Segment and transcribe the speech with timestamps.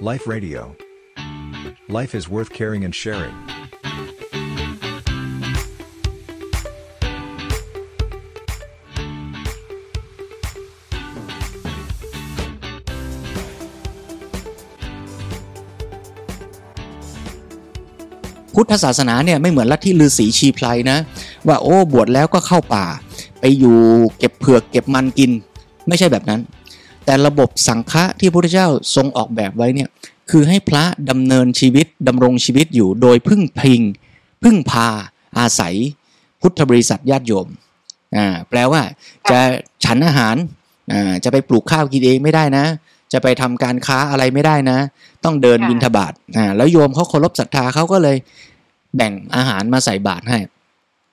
[0.00, 0.76] Life Radio.
[1.88, 3.34] Life is worth caring and sharing.
[18.54, 20.98] พุทธศาสนาเนี่ยไม่เหมือนลัทธิฤาษีชีไพรนะ
[21.46, 22.86] ว่าโอ้บวชแล้วก็เข้าป่า
[23.40, 23.78] ไปอยู่
[24.18, 25.30] เก็บเผือกเก็บมันกิน
[25.88, 26.40] ไม่ใช่แบบนั้น
[27.06, 29.88] แต่ระบบสังฆะที่พระพุทธเจ้าทรงออกแบบไว้เนี่ย
[30.30, 33.80] คือให้พระดำเนินชีวิตดำรงชีวิตอยู่โดยพึ่งพิง
[34.42, 34.88] พึ่งพา
[35.38, 35.74] อาศัย
[36.40, 37.48] พุทธบริษัทญาติโยม
[38.16, 38.82] อ่าแปลว่า
[39.30, 39.38] จะ
[39.84, 40.36] ฉันอาหาร
[40.92, 42.64] อ่าจะไปปลูกข้าวกินเองไม่ได้นะ
[43.12, 44.78] จะไปทำการค้าอะไรไม่ได้นะ
[45.24, 48.16] ต้องเดินค่ะบิณฑบาตอ่าแล้วโยมเขาเคารพศรัทธาเขาก็เลย
[48.96, 50.38] แบ่งอาหารมาใส่บาตรให้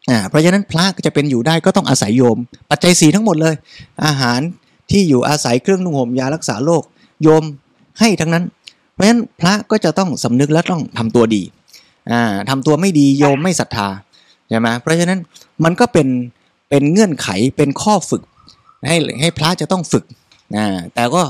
[0.09, 2.37] อ่าเพราะฉะนั้นพระก็จะเป็นอยู่ได้ก็ต้องอาศัยโยม
[2.69, 3.55] ปัจจัยสีทั้งหมดเลย
[4.05, 4.39] อาหาร
[4.93, 6.83] ที่อยู่อาศัยเครื่องนุ่งห่มยารักษาโรค
[7.23, 7.43] โยม
[7.99, 8.45] ให้ทั้งนั้น
[8.93, 11.41] เพราะฉะนั้นพระก็จะต้องสำนึกและต้องทำตัวดี
[12.11, 13.87] อ่าทำตัวไม่ดีโยมไม่ศรัทธา
[14.49, 15.19] ใช่ไหมเพราะฉะนั้น
[15.63, 16.07] มันก็เป็น
[16.69, 17.27] เป็นเงื่อนไข
[17.57, 18.23] เป็นข้อฝึก
[18.87, 20.03] ให้ให้พระจะต้องฝึก
[20.95, 21.23] แต่ก็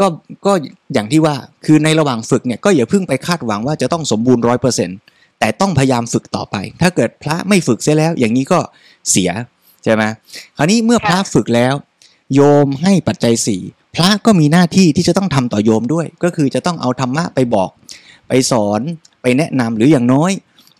[0.00, 0.06] ก็
[0.46, 0.52] ก็
[0.92, 1.34] อย่างที่ว่า
[1.66, 4.98] คือในระหว่างฝึกเนี่ยก็อย่าเพิ่งไปคาดหวังว่าจะต้องสมบูรณ์ร้อยเปอร์เซ็นต์
[5.40, 8.58] แต่ต้องพยายามฝึกต่อไป ถ้าเกิดพระไม่ฝึกเสียแล้ว อย่างนี้ก็
[9.10, 9.30] เสีย
[9.84, 10.02] ใช่ไหม
[10.56, 11.74] คราวนี้เมื่อพระฝึกแล้ว
[12.34, 13.60] โยมให้ปัจจัยสี่
[13.94, 17.70] พระก็มีหน้าที่ที่จะต้องทำต่อโยมด้วย ก็คือจะต้องเอาธรรมะไปบอก
[18.28, 18.80] ไปสอน
[19.22, 20.30] ไปแนะนำหรืออย่างน้อย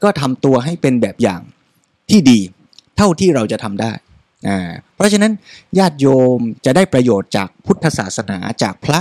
[0.02, 1.40] ก็ทำตัวให้เป็นแบบอย่าง
[2.10, 2.38] ที่ดี
[2.96, 3.92] เท่าที่เราจะทำได้
[4.48, 4.58] อ่า
[4.94, 5.32] เพราะฉะนั้น
[5.78, 9.00] ญาติโยมจะได้ประโยชน์จากพุทธศาสนาจากพระ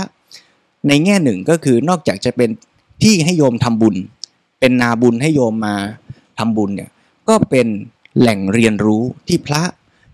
[0.88, 2.50] ในแง่หนึ่งก็คือนอกจากจะเป็น
[3.02, 3.96] ที่ให้โยมทำบุญ
[4.60, 5.74] เป็นนาบุญให้โยมมา
[6.38, 6.90] ทำบุญเนี่ย
[7.28, 7.66] ก็เป็น
[8.18, 9.62] แหล่งเรียนรู้ที่พระ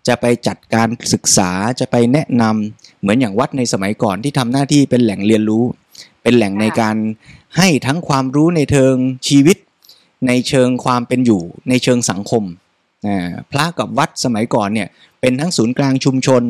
[0.09, 5.65] จะไปจัดการศึกษาจะไปแนะนำเหมือนอย่างวัดในสมัยก่อนที่ทำหน้าที่เป็นแหล่งเรียนรู้
[6.23, 6.97] เป็นแหล่งในการ
[7.57, 8.95] ให้ทั้งความรู้ในเชิง
[9.29, 9.57] ชีวิต
[10.27, 12.43] ในเชิงความเป็นอยู่ ในเชิงสังคม
[13.07, 14.89] อ่าพระกับวัดสมัยก่อนเนี่ย
[15.21, 16.43] เป็นทั้งศูนย์กลางชุมชน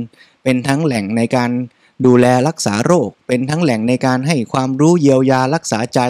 [0.45, 1.51] เป็นทั้งแหล่งในการ
[2.07, 6.01] ดูแลรักษาโรค เป็นทั้งแหล่งในการให้ความรู้เยียวยารักษาใจ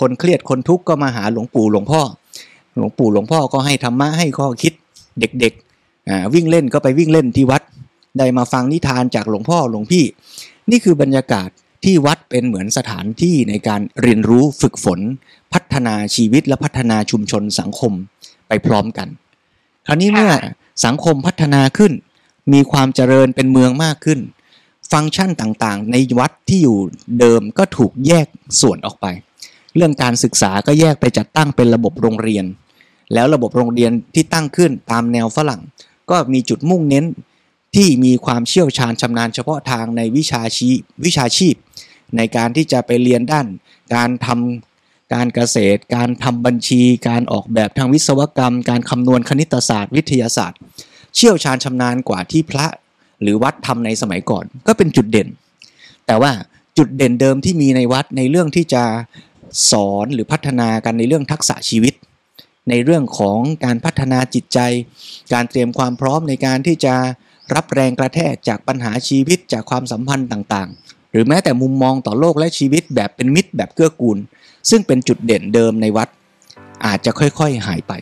[0.00, 2.02] คนเครียดคนทุกข์ก็มาหาหลวงปู่หลวงพ่อ
[2.76, 4.72] หลวงปู่หลวงพ่อก็ให้ธรรมะให้ข้อคิด
[5.20, 5.54] เด็ก
[6.34, 7.62] วิ่งเล่นก็ไปวิ่งเล่นที่วัด
[8.18, 10.04] ได้มาฟังนิทานจากหลวงพ่อหลวงพี่
[10.70, 11.48] นี่คือบรรยากาศ
[11.84, 15.00] ที่วัดเป็นเหมือนสถานที่ในการเรียนรู้ฝึกฝน
[15.52, 17.92] พัฒนาชีวิตและพัฒนาชุมชนสังคม
[18.48, 19.08] ไปพร้อมกัน
[19.86, 20.32] คราวนี้เมื่อ
[20.84, 21.92] สังคมพัฒนาขึ้น
[22.52, 24.20] มีความเจริญเป็นเมืองมากขึ้น
[24.92, 26.78] ฟังก์ชันต่างๆ ในวัดที่อยู่
[27.20, 28.26] เดิมก็ถูกแยก
[28.60, 29.06] ส่วนออกไป
[29.76, 32.44] เรื่องการศึกษาก็แยกไปจัดตั้งเป็นระบบโรงเรียน
[33.14, 35.60] แล้วระบบโรงเรียนที่ตั้งขึ้นตามแนวฝรั่ง
[36.10, 37.04] ก็มีจุดมุ่งเน้น
[37.76, 40.68] ที่มีความเชี่ยวชาญชำนาญเฉพาะทางในวิชาชี
[41.04, 41.54] วิชาชีพ
[42.16, 43.46] ในการที่จะไปเรียนด้าน
[43.94, 50.58] การทำการเกษตร การทำบัญชี การออกแบบทางวิศวกรรม การคำนวณคณิตศาสตร์ วิทยาศาสตร์
[51.14, 52.66] เชี่ยวชาญชำนาญกว่าที่พระ
[53.22, 55.28] หรือวัดทำในสมัยก่อน ก็เป็นจุดเด่น
[56.06, 56.32] แต่ว่า
[56.78, 58.84] จุดเด่นเดิมที่มีในวัดในเรื่องที่จะ
[59.70, 61.94] สอนหรือพัฒนากันในเรื่องทักษะชีวิต
[62.68, 64.58] ในเรื่องของการพัฒนาจิตใจ
[65.32, 66.94] การเตรียมความพร้อมในการที่จะ
[67.54, 74.18] รับแรงกระแทกจากปัญหาชีวิตจากความสัมพันธ์ต่างๆ หรือแม้แต่มุมมองต่อโลกและชีวิตแบบเป็นมิตรแบบเกื้อกูล
[74.70, 76.08] ซึ่งเป็นจุดเด่นเดิมในวัด
[76.86, 77.92] อาจจะค่อยๆหายไป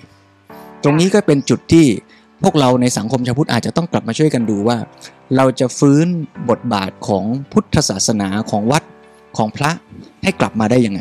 [0.83, 1.87] ตรงนี้ก็เป็นจุดที่
[2.43, 4.79] พวกเราในสังคมชาวพุทธอาจจะต้องกลับมาช่วยกันดูว่า
[5.37, 6.07] เราจะฟื้น
[6.51, 8.83] บทบาทของพุทธศาสนาของวัด
[9.37, 9.71] ของพระ
[10.23, 11.01] ให้กลับมาได้ยังไง